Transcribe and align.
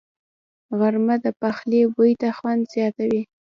غرمه 0.77 1.15
د 1.23 1.27
پخلي 1.41 1.81
بوی 1.93 2.11
ته 2.21 2.29
خوند 2.37 2.61
زیاتوي 2.73 3.21